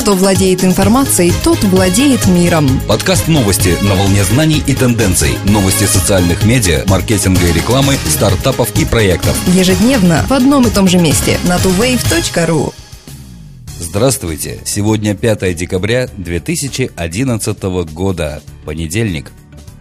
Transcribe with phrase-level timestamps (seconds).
[0.00, 2.66] Кто владеет информацией, тот владеет миром.
[2.88, 5.32] Подкаст новости на волне знаний и тенденций.
[5.44, 9.36] Новости социальных медиа, маркетинга и рекламы, стартапов и проектов.
[9.48, 12.72] Ежедневно в одном и том же месте на tuwave.ru.
[13.78, 14.60] Здравствуйте!
[14.64, 17.62] Сегодня 5 декабря 2011
[17.92, 18.42] года.
[18.64, 19.30] Понедельник.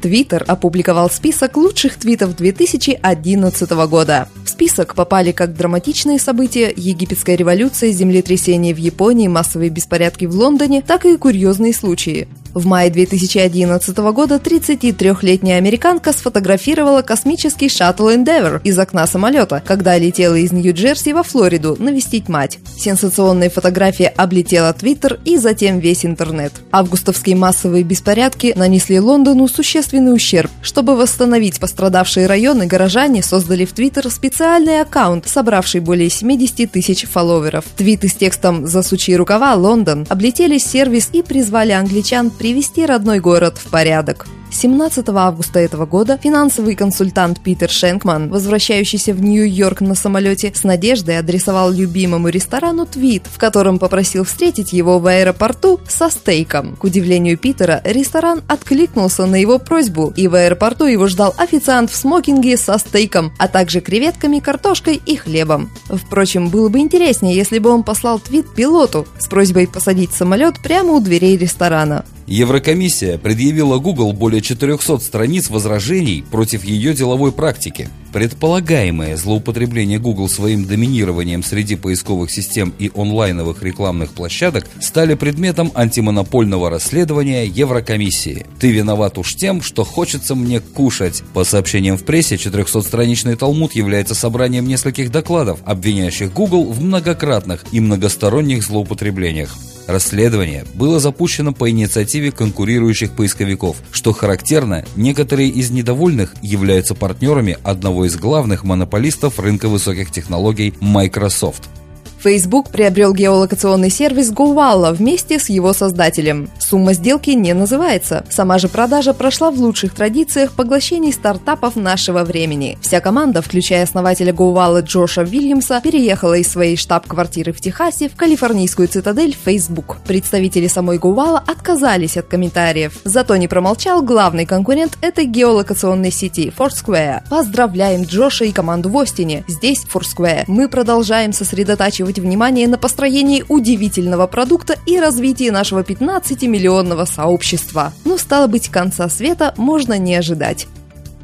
[0.00, 4.28] Твиттер опубликовал список лучших твитов 2011 года.
[4.44, 10.82] В список попали как драматичные события, египетская революция, землетрясение в Японии, массовые беспорядки в Лондоне,
[10.82, 12.28] так и курьезные случаи.
[12.54, 20.34] В мае 2011 года 33-летняя американка сфотографировала космический шаттл Endeavour из окна самолета, когда летела
[20.34, 22.58] из Нью-Джерси во Флориду навестить мать.
[22.76, 26.52] Сенсационная фотография облетела Твиттер и затем весь интернет.
[26.72, 30.50] Августовские массовые беспорядки нанесли Лондону существенный ущерб.
[30.62, 37.64] Чтобы восстановить пострадавшие районы, горожане создали в Твиттер специальный аккаунт, собравший более 70 тысяч фолловеров.
[37.76, 43.68] Твиты с текстом «Засучи рукава, Лондон» облетели сервис и призвали англичан привести родной город в
[43.68, 44.26] порядок.
[44.50, 51.18] 17 августа этого года финансовый консультант Питер Шенкман, возвращающийся в Нью-Йорк на самолете, с надеждой
[51.18, 56.76] адресовал любимому ресторану твит, в котором попросил встретить его в аэропорту со стейком.
[56.76, 61.96] К удивлению Питера, ресторан откликнулся на его просьбу, и в аэропорту его ждал официант в
[61.96, 65.70] смокинге со стейком, а также креветками, картошкой и хлебом.
[65.88, 70.94] Впрочем, было бы интереснее, если бы он послал твит пилоту с просьбой посадить самолет прямо
[70.94, 72.04] у дверей ресторана.
[72.28, 77.88] Еврокомиссия предъявила Google более 400 страниц возражений против ее деловой практики.
[78.12, 86.68] Предполагаемое злоупотребление Google своим доминированием среди поисковых систем и онлайновых рекламных площадок стали предметом антимонопольного
[86.68, 88.44] расследования Еврокомиссии.
[88.60, 91.22] Ты виноват уж тем, что хочется мне кушать.
[91.32, 97.80] По сообщениям в прессе, 400-страничный Талмуд является собранием нескольких докладов, обвиняющих Google в многократных и
[97.80, 99.56] многосторонних злоупотреблениях.
[99.88, 103.78] Расследование было запущено по инициативе конкурирующих поисковиков.
[103.90, 111.70] Что характерно, некоторые из недовольных являются партнерами одного из главных монополистов рынка высоких технологий Microsoft.
[112.18, 116.50] Facebook приобрел геолокационный сервис GoWalla вместе с его создателем.
[116.58, 118.24] Сумма сделки не называется.
[118.28, 122.76] Сама же продажа прошла в лучших традициях поглощений стартапов нашего времени.
[122.82, 128.88] Вся команда, включая основателя GoWalla Джоша Вильямса, переехала из своей штаб-квартиры в Техасе в калифорнийскую
[128.88, 129.98] цитадель Facebook.
[130.06, 132.98] Представители самой GoWalla отказались от комментариев.
[133.04, 137.22] Зато не промолчал главный конкурент этой геолокационной сети Foursquare.
[137.30, 139.44] Поздравляем Джоша и команду в Остине.
[139.46, 140.44] Здесь Foursquare.
[140.48, 147.92] Мы продолжаем сосредотачивать акцентировать внимание на построении удивительного продукта и развитии нашего 15-миллионного сообщества.
[148.04, 150.66] Но стало быть, конца света можно не ожидать.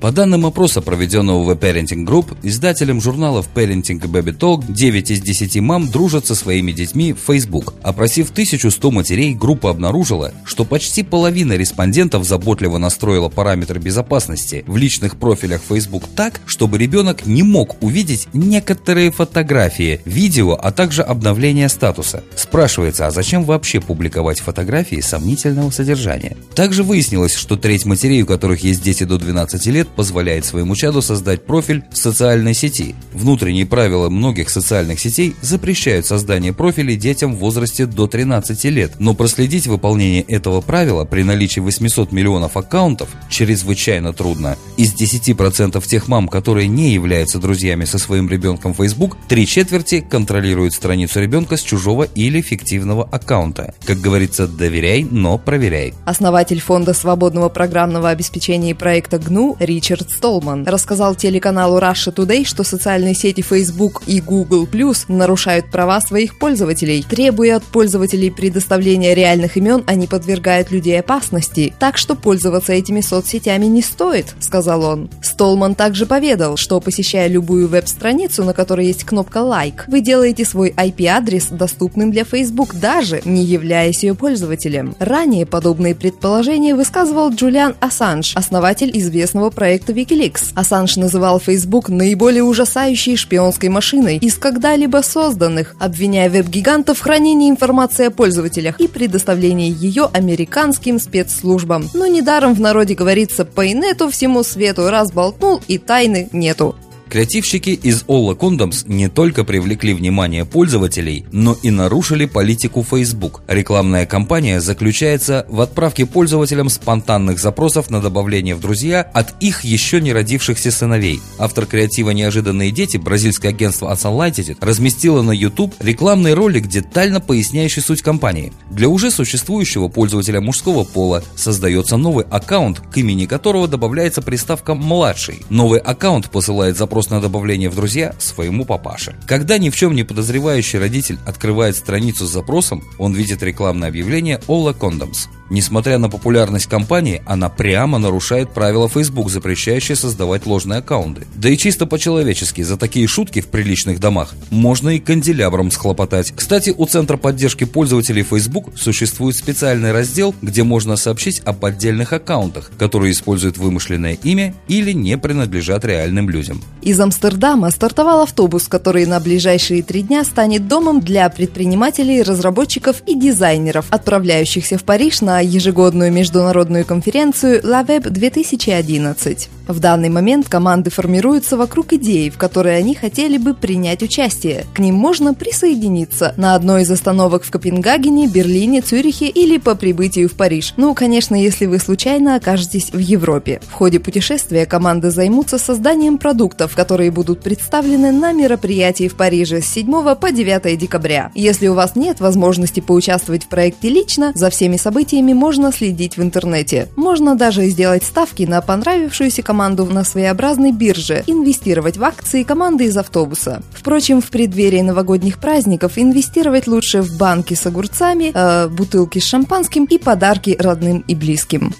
[0.04, 5.22] По данным опроса, проведенного в Parenting Group, издателем журналов Parenting и Baby Talk, 9 из
[5.22, 7.72] 10 мам дружат со своими детьми в Facebook.
[7.82, 15.16] Опросив 1100 матерей, группа обнаружила, что почти половина респондентов заботливо настроила параметры безопасности в личных
[15.16, 22.22] профилях Facebook так, чтобы ребенок не мог увидеть некоторые фотографии, видео, а также обновление статуса.
[22.36, 26.36] Спрашивается, а зачем вообще публиковать фотографии сомнительного содержания?
[26.54, 31.02] Также выяснилось, что треть матерей, у которых есть дети до 12 лет, позволяет своему чаду
[31.02, 32.94] создать профиль в социальной сети.
[33.12, 39.14] Внутренние правила многих социальных сетей запрещают создание профилей детям в возрасте до 13 лет, но
[39.14, 44.56] проследить выполнение этого правила при наличии 800 миллионов аккаунтов чрезвычайно трудно.
[44.76, 50.00] Из 10% тех мам, которые не являются друзьями со своим ребенком в Facebook, три четверти
[50.00, 53.74] контролируют страницу ребенка с чужого или фиктивного аккаунта.
[53.84, 55.94] Как говорится, доверяй, но проверяй.
[56.04, 62.62] Основатель фонда свободного программного обеспечения проекта GNU Рич Ричард Столман рассказал телеканалу Russia Today, что
[62.62, 67.04] социальные сети Facebook и Google Plus нарушают права своих пользователей.
[67.08, 71.74] Требуя от пользователей предоставления реальных имен, они подвергают людей опасности.
[71.80, 75.10] Так что пользоваться этими соцсетями не стоит, сказал он.
[75.22, 80.70] Столман также поведал, что посещая любую веб-страницу, на которой есть кнопка «Лайк», вы делаете свой
[80.70, 84.94] IP-адрес доступным для Facebook, даже не являясь ее пользователем.
[85.00, 90.52] Ранее подобные предположения высказывал Джулиан Ассанж, основатель известного проекта проекта Wikileaks.
[90.54, 98.08] Ассанж называл Facebook наиболее ужасающей шпионской машиной из когда-либо созданных, обвиняя веб-гигантов в хранении информации
[98.08, 101.88] о пользователях и предоставлении ее американским спецслужбам.
[101.94, 106.76] Но недаром в народе говорится «по инету всему свету раз болтнул и тайны нету».
[107.14, 113.42] Креативщики из Olla Condoms не только привлекли внимание пользователей, но и нарушили политику Facebook.
[113.46, 120.00] Рекламная кампания заключается в отправке пользователям спонтанных запросов на добавление в друзья от их еще
[120.00, 121.20] не родившихся сыновей.
[121.38, 128.02] Автор креатива «Неожиданные дети» бразильское агентство Unlighted разместило на YouTube рекламный ролик, детально поясняющий суть
[128.02, 128.52] кампании.
[128.70, 135.42] Для уже существующего пользователя мужского пола создается новый аккаунт, к имени которого добавляется приставка «младший».
[135.48, 139.16] Новый аккаунт посылает запрос на добавление в друзья своему папаше.
[139.26, 144.40] Когда ни в чем не подозревающий родитель открывает страницу с запросом, он видит рекламное объявление
[144.46, 145.28] Ola Condoms.
[145.50, 151.26] Несмотря на популярность компании, она прямо нарушает правила Facebook, запрещающие создавать ложные аккаунты.
[151.34, 156.32] Да и чисто по-человечески, за такие шутки в приличных домах можно и канделябром схлопотать.
[156.34, 162.70] Кстати, у Центра поддержки пользователей Facebook существует специальный раздел, где можно сообщить об отдельных аккаунтах,
[162.78, 166.62] которые используют вымышленное имя или не принадлежат реальным людям.
[166.82, 173.14] Из Амстердама стартовал автобус, который на ближайшие три дня станет домом для предпринимателей, разработчиков и
[173.14, 179.48] дизайнеров, отправляющихся в Париж на ежегодную международную конференцию La Web 2011.
[179.66, 184.66] В данный момент команды формируются вокруг идеи, в которой они хотели бы принять участие.
[184.74, 190.28] К ним можно присоединиться на одной из остановок в Копенгагене, Берлине, Цюрихе или по прибытию
[190.28, 190.74] в Париж.
[190.76, 193.62] Ну, конечно, если вы случайно окажетесь в Европе.
[193.66, 199.66] В ходе путешествия команды займутся созданием продуктов, которые будут представлены на мероприятии в Париже с
[199.66, 201.30] 7 по 9 декабря.
[201.34, 206.22] Если у вас нет возможности поучаствовать в проекте лично, за всеми событиями можно следить в
[206.22, 206.88] интернете.
[206.96, 212.96] Можно даже сделать ставки на понравившуюся команду на своеобразной бирже, инвестировать в акции команды из
[212.96, 213.62] автобуса.
[213.72, 219.84] Впрочем, в преддверии новогодних праздников инвестировать лучше в банки с огурцами, э, бутылки с шампанским
[219.84, 221.74] и подарки родным и близким.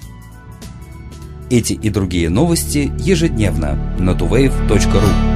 [1.51, 5.34] Эти и другие новости ежедневно на tuwave.ru